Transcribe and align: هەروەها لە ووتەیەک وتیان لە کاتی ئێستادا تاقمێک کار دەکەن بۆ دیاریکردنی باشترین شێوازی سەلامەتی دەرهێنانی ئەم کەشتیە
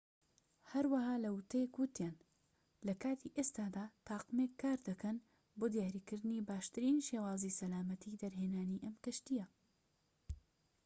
هەروەها 0.71 1.15
لە 1.23 1.29
ووتەیەک 1.35 1.73
وتیان 1.81 2.15
لە 2.87 2.93
کاتی 3.03 3.33
ئێستادا 3.37 3.85
تاقمێک 4.07 4.51
کار 4.61 4.77
دەکەن 4.89 5.17
بۆ 5.59 5.65
دیاریکردنی 5.73 6.45
باشترین 6.49 6.99
شێوازی 7.07 7.55
سەلامەتی 7.59 8.19
دەرهێنانی 8.21 8.81
ئەم 8.85 8.95
کەشتیە 9.03 9.45